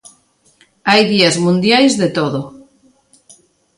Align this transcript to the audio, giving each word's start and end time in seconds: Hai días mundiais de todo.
Hai 0.89 1.01
días 1.13 1.35
mundiais 1.45 1.93
de 2.01 2.09
todo. 2.17 2.41